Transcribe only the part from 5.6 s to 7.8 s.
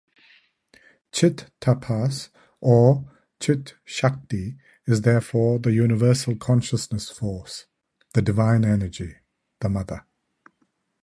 universal Consciousness-Force,